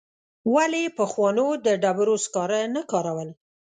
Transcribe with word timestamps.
ولي 0.53 0.83
پخوانو 0.97 1.47
د 1.65 1.67
ډبرو 1.81 2.15
سکاره 2.23 2.61
نه 2.75 2.81
کارول؟ 2.91 3.29